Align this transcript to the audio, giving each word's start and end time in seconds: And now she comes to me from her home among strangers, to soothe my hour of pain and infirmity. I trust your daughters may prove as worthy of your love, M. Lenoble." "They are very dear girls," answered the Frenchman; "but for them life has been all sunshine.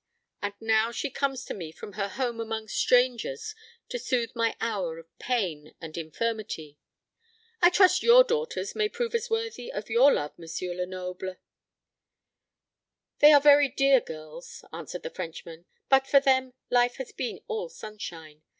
And 0.41 0.55
now 0.59 0.91
she 0.91 1.11
comes 1.11 1.45
to 1.45 1.53
me 1.53 1.71
from 1.71 1.93
her 1.93 2.07
home 2.07 2.39
among 2.39 2.69
strangers, 2.69 3.53
to 3.89 3.99
soothe 3.99 4.31
my 4.33 4.57
hour 4.59 4.97
of 4.97 5.15
pain 5.19 5.75
and 5.79 5.95
infirmity. 5.95 6.79
I 7.61 7.69
trust 7.69 8.01
your 8.01 8.23
daughters 8.23 8.73
may 8.73 8.89
prove 8.89 9.13
as 9.13 9.29
worthy 9.29 9.71
of 9.71 9.91
your 9.91 10.11
love, 10.11 10.33
M. 10.41 10.45
Lenoble." 10.75 11.35
"They 13.19 13.31
are 13.31 13.39
very 13.41 13.69
dear 13.69 14.01
girls," 14.01 14.65
answered 14.73 15.03
the 15.03 15.11
Frenchman; 15.11 15.67
"but 15.87 16.07
for 16.07 16.19
them 16.19 16.53
life 16.71 16.95
has 16.95 17.11
been 17.11 17.41
all 17.47 17.69
sunshine. 17.69 18.41